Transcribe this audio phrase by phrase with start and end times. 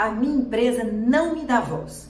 [0.00, 2.08] A minha empresa não me dá voz.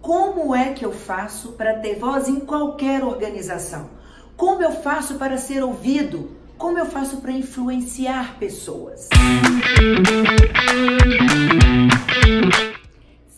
[0.00, 3.90] Como é que eu faço para ter voz em qualquer organização?
[4.36, 6.30] Como eu faço para ser ouvido?
[6.56, 9.08] Como eu faço para influenciar pessoas?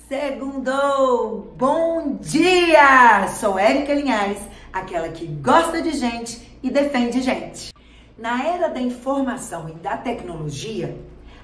[0.06, 1.54] Segundou!
[1.56, 3.26] Bom dia!
[3.28, 7.72] Sou Érica Linhares, aquela que gosta de gente e defende gente.
[8.18, 10.94] Na era da informação e da tecnologia,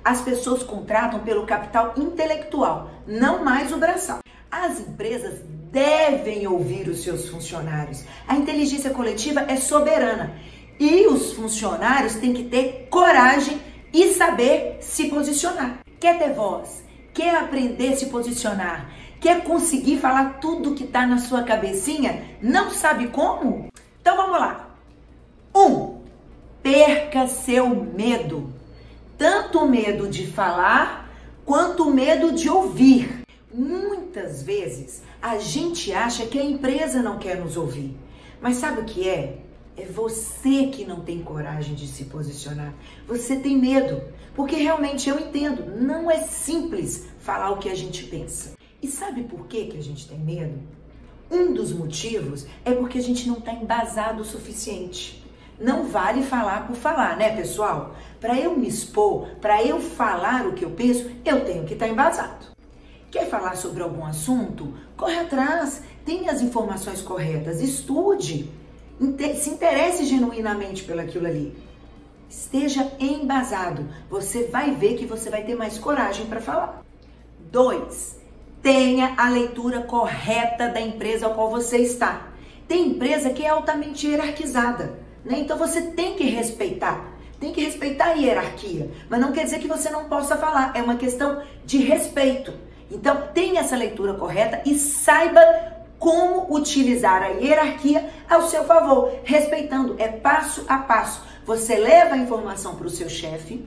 [0.04, 4.20] as pessoas contratam pelo capital intelectual, não mais o braçal.
[4.50, 5.40] As empresas
[5.70, 8.04] devem ouvir os seus funcionários.
[8.26, 10.34] A inteligência coletiva é soberana
[10.78, 13.60] e os funcionários têm que ter coragem
[13.92, 15.80] e saber se posicionar.
[16.00, 16.82] Quer ter voz?
[17.12, 18.90] Quer aprender a se posicionar?
[19.20, 22.24] Quer conseguir falar tudo que está na sua cabecinha?
[22.40, 23.68] Não sabe como?
[24.00, 24.70] Então vamos lá.
[25.54, 26.00] Um,
[26.62, 28.59] perca seu medo.
[29.20, 31.12] Tanto medo de falar
[31.44, 33.20] quanto medo de ouvir.
[33.52, 37.94] Muitas vezes a gente acha que a empresa não quer nos ouvir.
[38.40, 39.40] Mas sabe o que é?
[39.76, 42.72] É você que não tem coragem de se posicionar.
[43.06, 44.00] Você tem medo.
[44.34, 48.54] Porque realmente eu entendo, não é simples falar o que a gente pensa.
[48.80, 50.58] E sabe por que, que a gente tem medo?
[51.30, 55.22] Um dos motivos é porque a gente não está embasado o suficiente.
[55.60, 57.94] Não vale falar por falar, né, pessoal?
[58.18, 61.86] Para eu me expor, para eu falar o que eu penso, eu tenho que estar
[61.86, 62.46] tá embasado.
[63.10, 64.72] Quer falar sobre algum assunto?
[64.96, 68.50] Corre atrás, tenha as informações corretas, estude,
[69.36, 71.54] se interesse genuinamente pelaquilo ali.
[72.28, 73.86] Esteja embasado.
[74.08, 76.82] Você vai ver que você vai ter mais coragem para falar.
[77.50, 78.18] 2.
[78.62, 82.28] Tenha a leitura correta da empresa ao qual você está.
[82.68, 85.38] Tem empresa que é altamente hierarquizada, né?
[85.38, 87.18] Então você tem que respeitar.
[87.38, 90.72] Tem que respeitar a hierarquia, mas não quer dizer que você não possa falar.
[90.74, 92.52] É uma questão de respeito.
[92.90, 95.40] Então, tenha essa leitura correta e saiba
[95.98, 99.94] como utilizar a hierarquia ao seu favor, respeitando.
[99.98, 101.22] É passo a passo.
[101.46, 103.66] Você leva a informação para o seu chefe,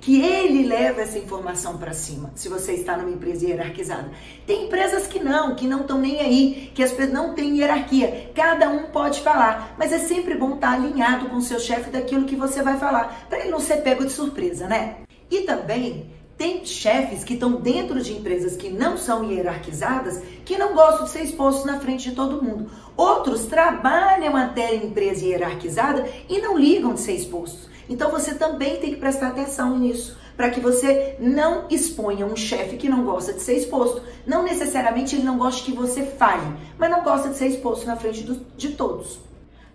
[0.00, 4.10] que ele leva essa informação para cima, se você está numa empresa hierarquizada.
[4.46, 8.30] Tem empresas que não, que não estão nem aí, que as pessoas não têm hierarquia.
[8.34, 12.24] Cada um pode falar, mas é sempre bom estar alinhado com o seu chefe daquilo
[12.24, 14.96] que você vai falar, para ele não ser pego de surpresa, né?
[15.30, 20.74] E também tem chefes que estão dentro de empresas que não são hierarquizadas que não
[20.74, 22.70] gostam de ser expostos na frente de todo mundo.
[22.96, 27.68] Outros trabalham até em empresa hierarquizada e não ligam de ser expostos.
[27.88, 32.76] Então você também tem que prestar atenção nisso, para que você não exponha um chefe
[32.76, 34.02] que não gosta de ser exposto.
[34.26, 37.96] Não necessariamente ele não gosta que você fale, mas não gosta de ser exposto na
[37.96, 39.20] frente do, de todos.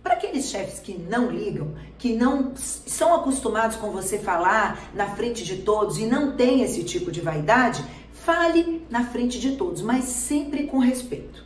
[0.03, 5.43] Para aqueles chefes que não ligam, que não são acostumados com você falar na frente
[5.43, 10.05] de todos e não tem esse tipo de vaidade, fale na frente de todos, mas
[10.05, 11.45] sempre com respeito.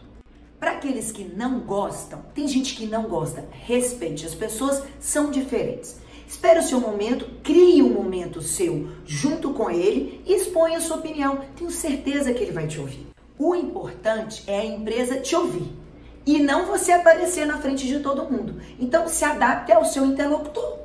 [0.58, 5.98] Para aqueles que não gostam, tem gente que não gosta, respeite, as pessoas são diferentes.
[6.28, 10.98] Espere o seu momento, crie um momento seu junto com ele e exponha a sua
[10.98, 11.42] opinião.
[11.56, 13.08] Tenho certeza que ele vai te ouvir.
[13.38, 15.72] O importante é a empresa te ouvir
[16.26, 18.60] e não você aparecer na frente de todo mundo.
[18.80, 20.80] Então se adapte ao seu interlocutor.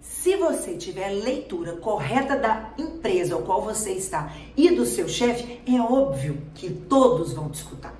[0.00, 5.08] Se você tiver a leitura correta da empresa ao qual você está e do seu
[5.08, 7.94] chefe, é óbvio que todos vão te escutar.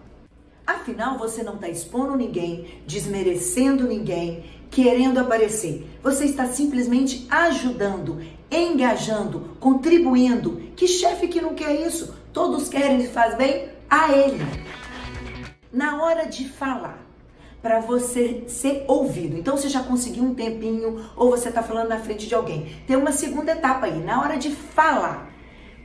[0.66, 5.88] Afinal, você não está expondo ninguém, desmerecendo ninguém, querendo aparecer.
[6.02, 8.20] Você está simplesmente ajudando,
[8.50, 10.60] engajando, contribuindo.
[10.74, 12.12] Que chefe que não quer isso?
[12.32, 14.44] Todos querem e faz bem a ele
[15.72, 17.04] na hora de falar,
[17.60, 19.36] para você ser ouvido.
[19.36, 22.76] Então você já conseguiu um tempinho ou você está falando na frente de alguém.
[22.86, 25.32] Tem uma segunda etapa aí, na hora de falar.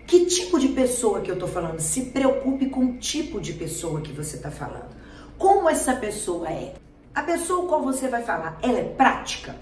[0.05, 1.79] Que tipo de pessoa que eu estou falando?
[1.79, 4.95] Se preocupe com o tipo de pessoa que você está falando.
[5.37, 6.73] Como essa pessoa é?
[7.13, 9.55] A pessoa com qual você vai falar, ela é prática?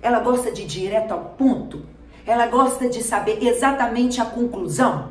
[0.00, 1.84] Ela gosta de ir direto ao ponto?
[2.26, 5.10] Ela gosta de saber exatamente a conclusão?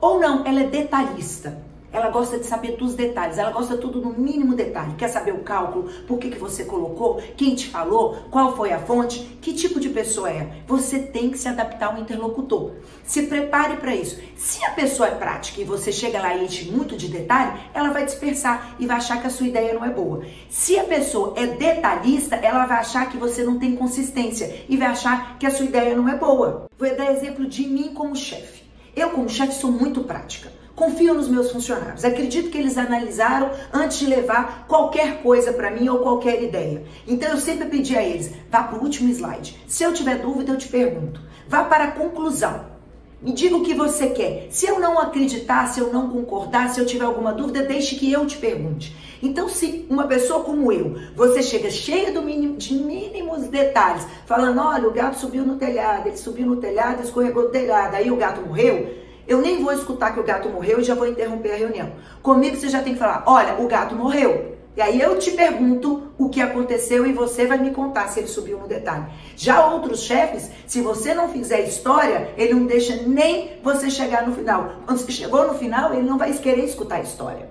[0.00, 1.67] Ou não, ela é detalhista?
[1.92, 4.94] Ela gosta de saber dos detalhes, ela gosta tudo no mínimo detalhe.
[4.96, 8.78] Quer saber o cálculo, por que, que você colocou, quem te falou, qual foi a
[8.78, 10.62] fonte, que tipo de pessoa é.
[10.66, 12.72] Você tem que se adaptar ao interlocutor.
[13.04, 14.20] Se prepare para isso.
[14.36, 17.90] Se a pessoa é prática e você chega lá e enche muito de detalhe, ela
[17.90, 20.24] vai dispersar e vai achar que a sua ideia não é boa.
[20.50, 24.88] Se a pessoa é detalhista, ela vai achar que você não tem consistência e vai
[24.88, 26.66] achar que a sua ideia não é boa.
[26.78, 28.67] Vou dar exemplo de mim como chefe.
[28.98, 30.50] Eu, como chefe, sou muito prática.
[30.74, 32.04] Confio nos meus funcionários.
[32.04, 36.82] Acredito que eles analisaram antes de levar qualquer coisa para mim ou qualquer ideia.
[37.06, 39.56] Então eu sempre pedi a eles: vá para o último slide.
[39.68, 41.20] Se eu tiver dúvida, eu te pergunto.
[41.46, 42.77] Vá para a conclusão.
[43.20, 44.46] Me diga o que você quer.
[44.50, 48.12] Se eu não acreditar, se eu não concordar, se eu tiver alguma dúvida, deixe que
[48.12, 48.96] eu te pergunte.
[49.20, 54.92] Então, se uma pessoa como eu, você chega cheia de mínimos detalhes, falando: olha, o
[54.92, 58.94] gato subiu no telhado, ele subiu no telhado, escorregou do telhado, aí o gato morreu.
[59.26, 61.92] Eu nem vou escutar que o gato morreu e já vou interromper a reunião.
[62.22, 64.57] Comigo você já tem que falar: olha, o gato morreu.
[64.78, 68.28] E aí eu te pergunto o que aconteceu e você vai me contar se ele
[68.28, 69.06] subiu no detalhe.
[69.36, 74.36] Já outros chefes, se você não fizer história, ele não deixa nem você chegar no
[74.36, 74.74] final.
[74.86, 77.50] Quando você chegou no final, ele não vai querer escutar a história.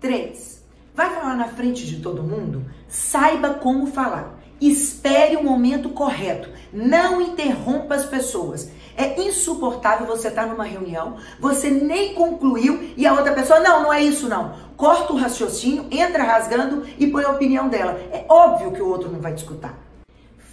[0.00, 0.64] 3.
[0.96, 2.64] Vai falar na frente de todo mundo?
[2.88, 4.36] Saiba como falar.
[4.60, 6.48] Espere o momento correto.
[6.72, 8.68] Não interrompa as pessoas.
[8.96, 13.92] É insuportável você estar numa reunião, você nem concluiu e a outra pessoa, não, não
[13.92, 14.54] é isso não.
[14.76, 17.92] Corta o raciocínio, entra rasgando e põe a opinião dela.
[18.12, 19.74] É óbvio que o outro não vai te escutar.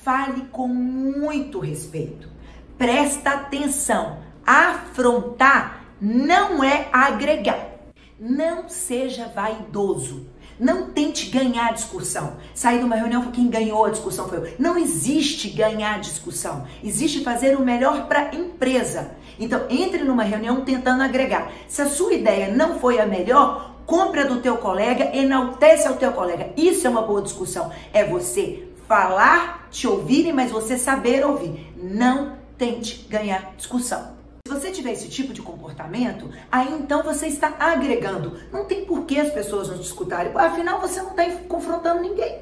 [0.03, 2.27] Fale com muito respeito.
[2.77, 4.17] Presta atenção.
[4.43, 7.69] Afrontar não é agregar.
[8.19, 10.25] Não seja vaidoso.
[10.61, 12.33] Não tente ganhar a discussão.
[12.53, 14.53] Sair de uma reunião, quem ganhou a discussão foi eu.
[14.59, 16.67] Não existe ganhar a discussão.
[16.83, 19.09] Existe fazer o melhor para a empresa.
[19.39, 21.51] Então, entre numa reunião tentando agregar.
[21.67, 26.11] Se a sua ideia não foi a melhor, compra do teu colega, enaltece ao teu
[26.11, 26.51] colega.
[26.55, 27.71] Isso é uma boa discussão.
[27.91, 31.73] É você falar, te ouvirem, mas você saber ouvir.
[31.75, 34.20] Não tente ganhar discussão.
[34.51, 38.37] Você tiver esse tipo de comportamento, aí então você está agregando.
[38.51, 42.39] Não tem por que as pessoas não te escutarem, afinal você não está confrontando ninguém.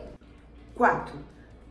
[0.76, 1.16] 4.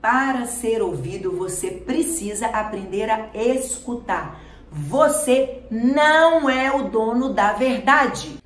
[0.00, 4.40] Para ser ouvido, você precisa aprender a escutar.
[4.70, 8.38] Você não é o dono da verdade.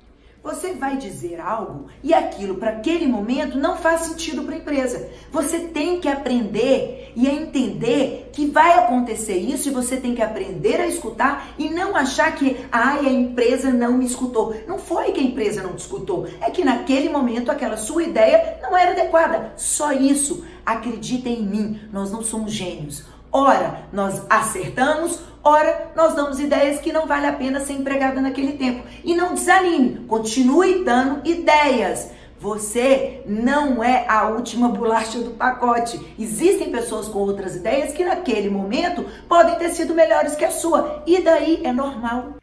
[0.43, 5.09] Você vai dizer algo e aquilo para aquele momento não faz sentido para a empresa.
[5.31, 10.81] Você tem que aprender e entender que vai acontecer isso e você tem que aprender
[10.81, 14.53] a escutar e não achar que ai, a empresa não me escutou.
[14.67, 18.57] Não foi que a empresa não te escutou, é que naquele momento aquela sua ideia
[18.61, 19.53] não era adequada.
[19.55, 20.43] Só isso.
[20.65, 23.05] Acredita em mim, nós não somos gênios.
[23.31, 28.53] Ora, nós acertamos, ora, nós damos ideias que não vale a pena ser empregada naquele
[28.53, 28.83] tempo.
[29.03, 32.09] E não desanime, continue dando ideias.
[32.39, 35.99] Você não é a última bolacha do pacote.
[36.19, 41.03] Existem pessoas com outras ideias que naquele momento podem ter sido melhores que a sua.
[41.07, 42.33] E daí é normal.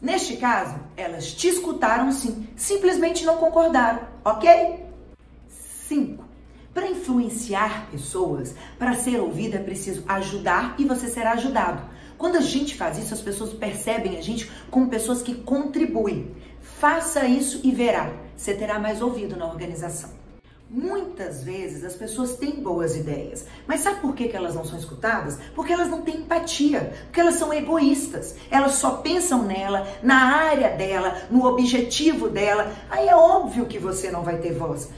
[0.00, 4.84] Neste caso, elas te escutaram sim, simplesmente não concordaram, ok?
[5.88, 6.24] 5.
[6.72, 11.82] Para influenciar pessoas, para ser ouvida é preciso ajudar e você será ajudado.
[12.18, 16.34] Quando a gente faz isso, as pessoas percebem a gente como pessoas que contribuem.
[16.60, 20.10] Faça isso e verá, você terá mais ouvido na organização.
[20.68, 25.38] Muitas vezes as pessoas têm boas ideias, mas sabe por que, elas não são escutadas?
[25.54, 30.76] Porque elas não têm empatia, porque elas são egoístas, elas só pensam nela, na área
[30.76, 32.70] dela, no objetivo dela.
[32.90, 34.90] Aí é óbvio que você não vai ter voz.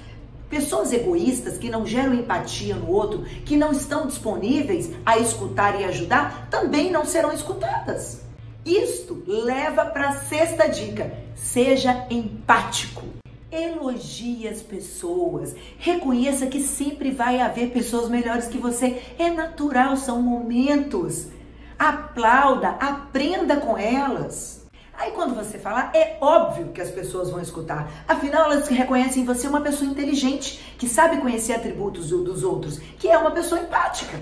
[0.50, 5.84] Pessoas egoístas que não geram empatia no outro, que não estão disponíveis a escutar e
[5.84, 8.22] ajudar, também não serão escutadas.
[8.66, 13.04] Isto leva para a sexta dica: seja empático.
[13.50, 15.54] Elogie as pessoas.
[15.78, 19.00] Reconheça que sempre vai haver pessoas melhores que você.
[19.18, 21.28] É natural, são momentos.
[21.78, 24.59] Aplauda, aprenda com elas.
[25.00, 27.90] Aí quando você falar, é óbvio que as pessoas vão escutar.
[28.06, 33.08] Afinal, elas reconhecem em você uma pessoa inteligente, que sabe conhecer atributos dos outros, que
[33.08, 34.20] é uma pessoa empática.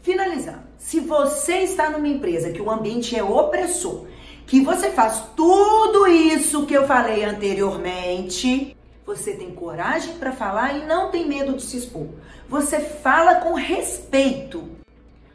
[0.00, 4.06] Finalizando, se você está numa empresa que o ambiente é opressor,
[4.46, 10.86] que você faz tudo isso que eu falei anteriormente, você tem coragem para falar e
[10.86, 12.08] não tem medo de se expor.
[12.48, 14.66] Você fala com respeito.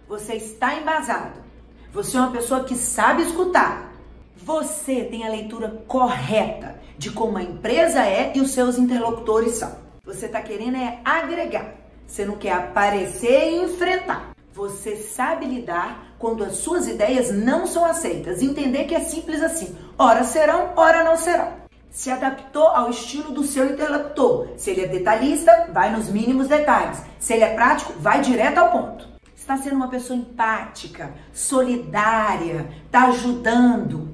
[0.08, 1.47] Você está embasado.
[1.94, 3.94] Você é uma pessoa que sabe escutar.
[4.36, 9.72] Você tem a leitura correta de como a empresa é e os seus interlocutores são.
[10.04, 11.76] Você está querendo é agregar.
[12.06, 14.32] Você não quer aparecer e enfrentar.
[14.54, 18.42] Você sabe lidar quando as suas ideias não são aceitas.
[18.42, 19.76] Entender que é simples assim.
[19.98, 21.54] Ora serão, ora não serão.
[21.90, 24.50] Se adaptou ao estilo do seu interlocutor.
[24.58, 27.02] Se ele é detalhista, vai nos mínimos detalhes.
[27.20, 29.07] Se ele é prático, vai direto ao ponto
[29.48, 34.10] está sendo uma pessoa empática, solidária, está ajudando,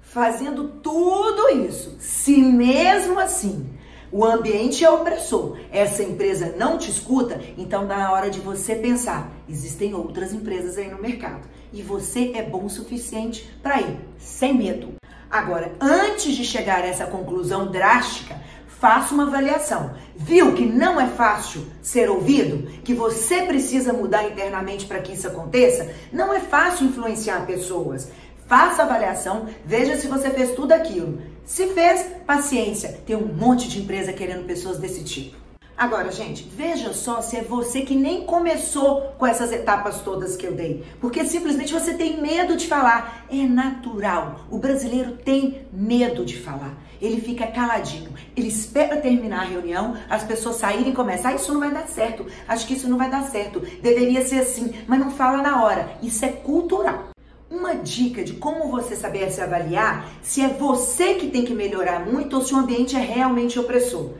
[0.00, 1.94] fazendo tudo isso.
[2.00, 3.68] Se mesmo assim
[4.10, 8.74] o ambiente é opressor, essa empresa não te escuta, então dá na hora de você
[8.74, 14.00] pensar: existem outras empresas aí no mercado e você é bom o suficiente para ir,
[14.18, 14.94] sem medo.
[15.30, 18.40] Agora, antes de chegar a essa conclusão drástica,
[18.82, 19.92] faça uma avaliação.
[20.16, 22.68] Viu que não é fácil ser ouvido?
[22.82, 25.88] Que você precisa mudar internamente para que isso aconteça?
[26.12, 28.10] Não é fácil influenciar pessoas.
[28.48, 31.22] Faça a avaliação, veja se você fez tudo aquilo.
[31.44, 33.00] Se fez, paciência.
[33.06, 35.36] Tem um monte de empresa querendo pessoas desse tipo.
[35.76, 40.46] Agora, gente, veja só se é você que nem começou com essas etapas todas que
[40.46, 40.84] eu dei.
[41.00, 43.26] Porque simplesmente você tem medo de falar.
[43.30, 44.40] É natural.
[44.50, 46.76] O brasileiro tem medo de falar.
[47.02, 48.14] Ele fica caladinho.
[48.36, 51.32] Ele espera terminar a reunião, as pessoas saírem e começam.
[51.32, 52.24] Ah, isso não vai dar certo.
[52.46, 53.58] Acho que isso não vai dar certo.
[53.58, 54.72] Deveria ser assim.
[54.86, 55.98] Mas não fala na hora.
[56.00, 57.08] Isso é cultural.
[57.50, 62.06] Uma dica de como você saber se avaliar, se é você que tem que melhorar
[62.06, 64.10] muito ou se o ambiente é realmente opressor.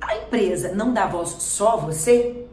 [0.00, 2.46] A empresa não dá voz só a você?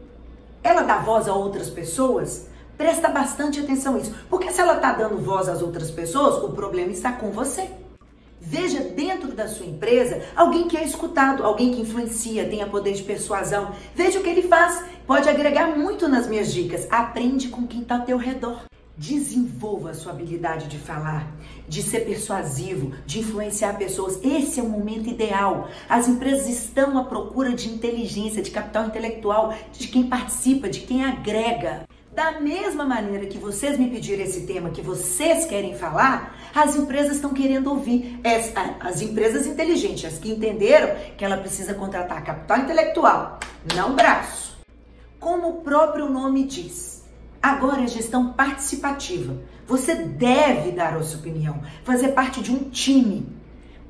[0.62, 2.48] Ela dá voz a outras pessoas?
[2.76, 6.90] Presta bastante atenção nisso, porque se ela está dando voz às outras pessoas, o problema
[6.90, 7.68] está com você.
[8.46, 13.02] Veja dentro da sua empresa alguém que é escutado, alguém que influencia, tenha poder de
[13.02, 13.72] persuasão.
[13.94, 16.86] Veja o que ele faz, pode agregar muito nas minhas dicas.
[16.90, 18.64] Aprende com quem está ao teu redor.
[18.96, 21.26] Desenvolva a sua habilidade de falar,
[21.66, 24.20] de ser persuasivo, de influenciar pessoas.
[24.22, 25.68] Esse é o momento ideal.
[25.88, 31.02] As empresas estão à procura de inteligência, de capital intelectual, de quem participa, de quem
[31.02, 31.88] agrega.
[32.14, 37.16] Da mesma maneira que vocês me pediram esse tema que vocês querem falar, as empresas
[37.16, 38.20] estão querendo ouvir.
[38.80, 43.40] As, empresas inteligentes, as que entenderam que ela precisa contratar capital intelectual,
[43.74, 44.56] não braço.
[45.18, 47.02] Como o próprio nome diz
[47.42, 49.36] Agora é gestão participativa.
[49.66, 53.26] Você deve dar a sua opinião, fazer parte de um time,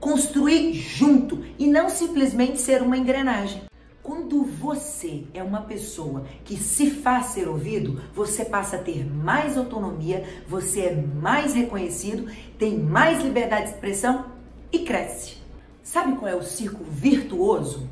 [0.00, 3.62] construir junto e não simplesmente ser uma engrenagem.
[4.04, 9.56] Quando você é uma pessoa que se faz ser ouvido, você passa a ter mais
[9.56, 14.26] autonomia, você é mais reconhecido, tem mais liberdade de expressão
[14.70, 15.38] e cresce.
[15.82, 17.88] Sabe qual é o círculo virtuoso?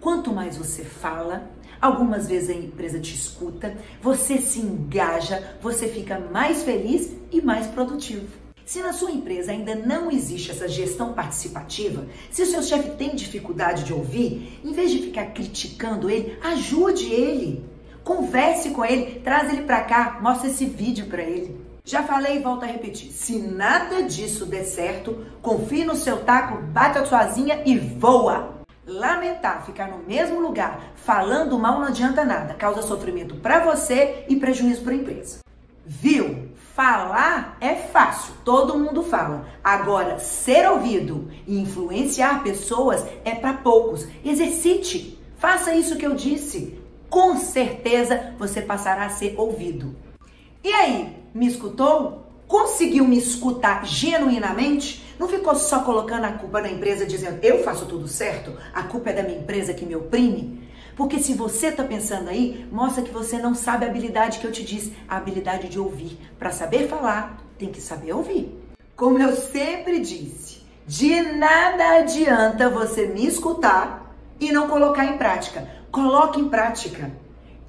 [0.00, 6.20] Quanto mais você fala, algumas vezes a empresa te escuta, você se engaja, você fica
[6.20, 8.45] mais feliz e mais produtivo.
[8.66, 13.14] Se na sua empresa ainda não existe essa gestão participativa, se o seu chefe tem
[13.14, 17.64] dificuldade de ouvir, em vez de ficar criticando ele, ajude ele.
[18.02, 21.64] Converse com ele, traz ele para cá, mostre esse vídeo para ele.
[21.84, 23.12] Já falei e volto a repetir.
[23.12, 29.88] Se nada disso der certo, confie no seu taco, bate sozinha e voa lamentar, ficar
[29.88, 34.92] no mesmo lugar, falando mal não adianta nada, causa sofrimento para você e prejuízo para
[34.92, 35.45] a empresa.
[35.86, 36.46] Viu?
[36.74, 39.48] Falar é fácil, todo mundo fala.
[39.64, 44.06] Agora, ser ouvido e influenciar pessoas é para poucos.
[44.22, 46.78] Exercite, faça isso que eu disse.
[47.08, 49.96] Com certeza você passará a ser ouvido.
[50.62, 52.26] E aí, me escutou?
[52.46, 57.86] conseguiu me escutar genuinamente, não ficou só colocando a culpa na empresa dizendo eu faço
[57.86, 60.65] tudo certo, a culpa é da minha empresa que me oprime.
[60.96, 64.50] Porque se você está pensando aí, mostra que você não sabe a habilidade que eu
[64.50, 66.18] te disse, a habilidade de ouvir.
[66.38, 68.58] Para saber falar, tem que saber ouvir.
[68.96, 75.68] Como eu sempre disse, de nada adianta você me escutar e não colocar em prática.
[75.90, 77.12] Coloque em prática.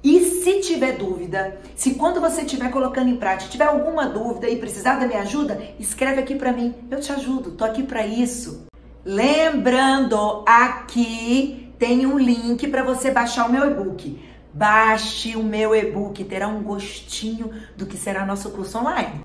[0.02, 4.56] E se tiver dúvida, se quando você estiver colocando em prática, tiver alguma dúvida e
[4.56, 6.74] precisar da minha ajuda, escreve aqui para mim.
[6.90, 8.66] Eu te ajudo, tô aqui para isso.
[9.04, 14.18] Lembrando, aqui tem um link para você baixar o meu e-book.
[14.52, 19.24] Baixe o meu e-book, terá um gostinho do que será nosso curso online.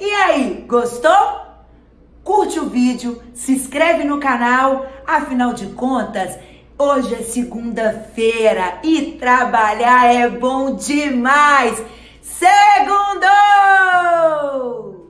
[0.00, 1.42] E aí, gostou?
[2.24, 6.38] Curte o vídeo, se inscreve no canal, afinal de contas,
[6.84, 11.80] Hoje é segunda-feira e trabalhar é bom demais.
[12.20, 13.28] Segundo!